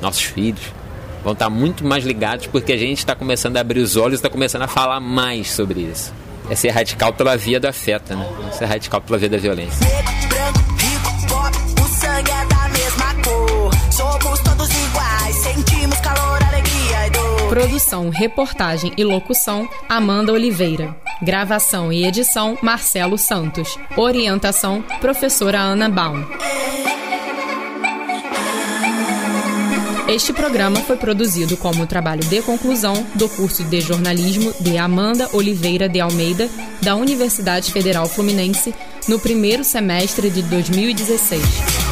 nossos 0.00 0.22
filhos, 0.22 0.62
vão 1.22 1.32
estar 1.32 1.50
muito 1.50 1.84
mais 1.84 2.04
ligados 2.04 2.46
porque 2.46 2.72
a 2.72 2.76
gente 2.76 2.98
está 2.98 3.14
começando 3.14 3.56
a 3.56 3.60
abrir 3.60 3.80
os 3.80 3.96
olhos, 3.96 4.14
está 4.14 4.28
começando 4.28 4.62
a 4.62 4.68
falar 4.68 5.00
mais 5.00 5.50
sobre 5.50 5.80
isso. 5.80 6.12
É 6.48 6.54
ser 6.54 6.70
radical 6.70 7.12
pela 7.12 7.36
via 7.36 7.60
do 7.60 7.68
afeto, 7.68 8.14
né? 8.14 8.28
Não 8.42 8.52
ser 8.52 8.64
radical 8.64 9.00
pela 9.00 9.18
via 9.18 9.28
da 9.28 9.38
violência. 9.38 9.86
Produção, 17.48 18.10
reportagem 18.10 18.92
e 18.96 19.02
locução: 19.02 19.68
Amanda 19.88 20.32
Oliveira. 20.32 20.96
Gravação 21.20 21.92
e 21.92 22.06
edição: 22.06 22.56
Marcelo 22.62 23.18
Santos. 23.18 23.76
Orientação: 23.96 24.82
Professora 25.00 25.58
Ana 25.58 25.88
Baum. 25.88 26.24
Este 30.10 30.32
programa 30.32 30.80
foi 30.80 30.96
produzido 30.96 31.56
como 31.56 31.86
trabalho 31.86 32.24
de 32.24 32.42
conclusão 32.42 32.94
do 33.14 33.28
curso 33.28 33.62
de 33.62 33.80
jornalismo 33.80 34.52
de 34.58 34.76
Amanda 34.76 35.30
Oliveira 35.32 35.88
de 35.88 36.00
Almeida, 36.00 36.50
da 36.82 36.96
Universidade 36.96 37.70
Federal 37.70 38.08
Fluminense, 38.08 38.74
no 39.06 39.20
primeiro 39.20 39.62
semestre 39.62 40.28
de 40.28 40.42
2016. 40.42 41.89